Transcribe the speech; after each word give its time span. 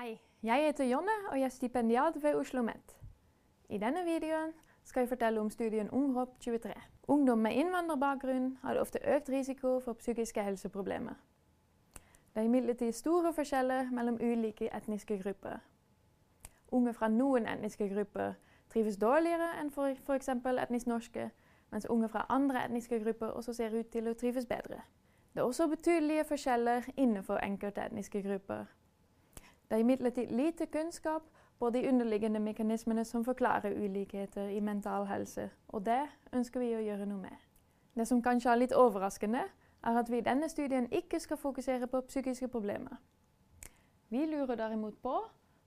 Hei, 0.00 0.20
jeg 0.42 0.64
heter 0.64 0.84
Jonne 0.84 1.12
og 1.30 1.36
jeg 1.36 1.44
er 1.44 1.48
stipendiat 1.48 2.14
ved 2.14 2.30
Oslo 2.30 2.40
OsloMet. 2.40 2.96
I 3.68 3.78
denne 3.78 4.04
videoen 4.04 4.52
skal 4.84 5.00
jeg 5.00 5.08
fortelle 5.08 5.40
om 5.40 5.50
studien 5.50 5.90
Ungrop 5.90 6.40
23. 6.40 6.72
Ungdom 7.08 7.38
med 7.38 7.52
innvandrerbakgrunn 7.52 8.58
hadde 8.62 8.80
ofte 8.80 8.98
økt 9.16 9.28
risiko 9.28 9.80
for 9.80 9.92
psykiske 9.92 10.42
helseproblemer. 10.42 11.12
Det 11.92 12.40
er 12.40 12.48
imidlertid 12.48 12.92
store 12.92 13.32
forskjeller 13.32 13.90
mellom 13.90 14.14
ulike 14.14 14.70
etniske 14.76 15.20
grupper. 15.22 15.60
Unge 16.68 16.94
fra 16.94 17.08
noen 17.08 17.46
etniske 17.46 17.92
grupper 17.92 18.32
trives 18.72 18.96
dårligere 18.96 19.52
enn 19.60 19.68
f.eks. 19.68 20.28
etnisk 20.64 20.86
norske, 20.86 21.30
mens 21.70 21.90
unge 21.90 22.08
fra 22.08 22.24
andre 22.28 22.64
etniske 22.64 23.04
grupper 23.04 23.26
også 23.26 23.52
ser 23.52 23.78
ut 23.78 23.92
til 23.92 24.08
å 24.08 24.14
trives 24.14 24.46
bedre. 24.46 24.80
Det 25.34 25.40
er 25.40 25.44
også 25.44 25.68
betydelige 25.68 26.24
forskjeller 26.24 26.88
innenfor 26.96 27.44
enkelte 27.44 27.84
etniske 27.84 28.22
grupper. 28.22 28.64
Det 29.70 29.76
er 29.76 29.80
imidlertid 29.84 30.26
lite 30.34 30.66
kunnskap 30.66 31.22
på 31.58 31.70
de 31.70 31.88
underliggende 31.88 32.40
mekanismene 32.40 33.04
som 33.04 33.24
forklarer 33.24 33.84
ulikheter 33.84 34.48
i 34.48 34.60
mental 34.60 35.06
helse, 35.06 35.50
og 35.68 35.86
det 35.86 36.08
ønsker 36.32 36.60
vi 36.60 36.72
å 36.74 36.80
gjøre 36.82 37.06
noe 37.06 37.22
med. 37.22 37.36
Det 37.94 38.06
som 38.08 38.22
kanskje 38.22 38.50
er 38.50 38.58
litt 38.58 38.74
overraskende, 38.74 39.44
er 39.82 39.98
at 39.98 40.10
vi 40.10 40.18
i 40.18 40.24
denne 40.26 40.48
studien 40.48 40.88
ikke 40.92 41.20
skal 41.20 41.36
fokusere 41.36 41.86
på 41.86 42.00
psykiske 42.00 42.48
problemer. 42.48 42.98
Vi 44.08 44.26
lurer 44.26 44.54
derimot 44.58 44.98
på 45.02 45.14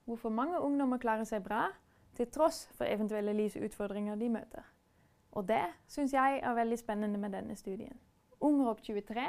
hvorfor 0.05 0.29
mange 0.29 0.59
ungdommer 0.59 0.97
klarer 0.97 1.23
seg 1.23 1.43
bra, 1.43 1.69
til 2.15 2.27
tross 2.27 2.67
for 2.75 2.85
eventuelle 2.85 3.33
livsutfordringer 3.33 4.15
de 4.15 4.29
møter. 4.29 4.67
Og 5.31 5.47
det 5.47 5.63
syns 5.87 6.13
jeg 6.13 6.41
er 6.43 6.53
veldig 6.53 6.77
spennende 6.77 7.19
med 7.19 7.31
denne 7.31 7.55
studien. 7.55 7.95
Unger 8.41 8.67
opp 8.67 8.83
23 8.83 9.23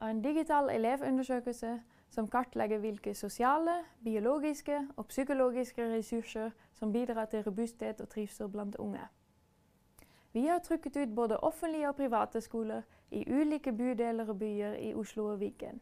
er 0.00 0.06
en 0.06 0.22
digital 0.22 0.70
elevundersøkelse 0.70 1.80
som 2.10 2.28
kartlegger 2.28 2.78
hvilke 2.78 3.14
sosiale, 3.14 3.84
biologiske 4.04 4.88
og 4.96 5.06
psykologiske 5.06 5.96
ressurser 5.96 6.50
som 6.74 6.92
bidrar 6.92 7.24
til 7.24 7.42
robusthet 7.42 8.00
og 8.00 8.08
trivsel 8.08 8.48
blant 8.48 8.76
unge. 8.76 9.00
Vi 10.32 10.46
har 10.46 10.58
trykket 10.58 10.96
ut 10.96 11.14
både 11.14 11.40
offentlige 11.40 11.88
og 11.88 11.96
private 11.96 12.40
skoler 12.40 12.82
i 13.10 13.24
ulike 13.30 13.72
bydeler 13.72 14.28
og 14.28 14.38
byer 14.38 14.72
i 14.74 14.94
Oslo 14.94 15.26
og 15.26 15.40
Viken. 15.40 15.80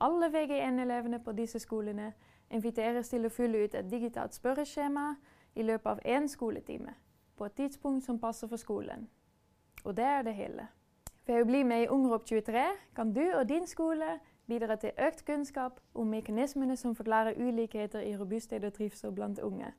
Alle 0.00 0.26
VG1-elevene 0.26 1.18
på 1.24 1.32
disse 1.32 1.58
skolene 1.58 2.12
inviteres 2.50 3.08
til 3.08 3.26
å 3.26 3.30
fylle 3.30 3.64
ut 3.64 3.74
et 3.74 3.90
digitalt 3.90 4.34
spørreskjema 4.34 5.14
i 5.54 5.62
løpet 5.62 5.90
av 5.90 6.00
én 6.04 6.26
skoletime, 6.28 6.94
på 7.36 7.44
et 7.44 7.54
tidspunkt 7.54 8.04
som 8.04 8.18
passer 8.18 8.50
for 8.50 8.56
skolen. 8.56 9.08
Og 9.84 9.96
det 9.96 10.04
er 10.04 10.22
det 10.22 10.34
hele. 10.34 10.66
Ved 11.26 11.42
å 11.42 11.46
bli 11.46 11.62
med 11.62 11.84
i 11.84 11.88
Ungrop 11.88 12.24
23 12.26 12.64
kan 12.96 13.12
du 13.14 13.22
og 13.22 13.48
din 13.48 13.66
skole 13.66 14.18
bidra 14.50 14.76
til 14.76 14.90
økt 14.98 15.24
kunnskap 15.26 15.78
om 15.94 16.10
mekanismene 16.10 16.76
som 16.76 16.96
forklarer 16.98 17.38
ulikheter 17.38 18.02
i 18.02 18.16
robusthet 18.18 18.64
og 18.64 18.74
trivsel 18.74 19.14
blant 19.14 19.38
unge. 19.38 19.70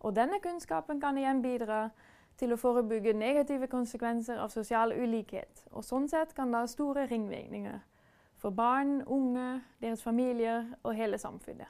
Og 0.00 0.14
denne 0.16 0.38
kunnskapen 0.40 1.00
kan 1.00 1.18
igjen 1.18 1.42
bidra 1.42 1.88
til 2.38 2.54
å 2.54 2.60
forebygge 2.60 3.12
negative 3.12 3.66
konsekvenser 3.68 4.38
av 4.40 4.52
sosial 4.54 4.94
ulikhet. 4.96 5.66
Og 5.70 5.84
sånn 5.84 6.08
sett 6.08 6.32
kan 6.36 6.52
det 6.52 6.62
ha 6.62 6.70
store 6.70 7.04
ringvirkninger 7.10 7.82
for 8.40 8.56
barn, 8.56 9.02
unge, 9.04 9.60
deres 9.82 10.02
familier 10.02 10.70
og 10.82 10.94
hele 10.96 11.18
samfunnet. 11.20 11.68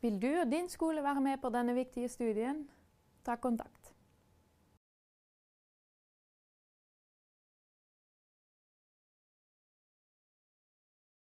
Vil 0.00 0.16
du 0.22 0.30
og 0.40 0.48
din 0.52 0.70
skole 0.72 1.02
være 1.04 1.20
med 1.20 1.42
på 1.42 1.50
denne 1.52 1.74
viktige 1.76 2.08
studien? 2.08 2.64
Ta 3.24 3.36
kontakt. 3.36 3.85